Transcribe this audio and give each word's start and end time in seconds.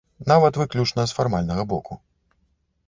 Нават 0.29 0.53
выключна 0.61 1.01
з 1.11 1.19
фармальнага 1.19 1.63
боку. 1.77 1.93